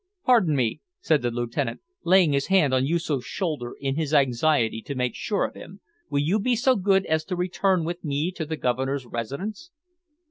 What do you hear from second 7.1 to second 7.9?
to return